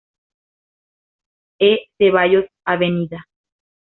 [1.69, 1.71] E.
[1.97, 2.81] Zeballos, Av.